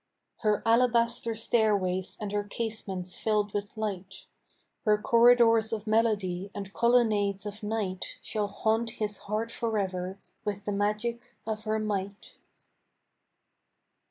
Her 0.39 0.63
alabaster 0.65 1.35
stairways 1.35 2.17
and 2.19 2.31
her 2.31 2.43
casements 2.43 3.15
filled 3.15 3.53
with 3.53 3.77
light, 3.77 4.25
Her 4.83 4.97
corridors 4.97 5.71
of 5.71 5.85
melody 5.85 6.49
and 6.55 6.73
colonnades 6.73 7.45
of 7.45 7.61
night 7.61 8.17
Shall 8.19 8.47
haunt 8.47 8.93
his 8.97 9.17
heart 9.29 9.51
forever 9.51 10.17
with 10.43 10.65
the 10.65 10.71
magic 10.71 11.35
of 11.45 11.65
her 11.65 11.77
might! 11.77 12.37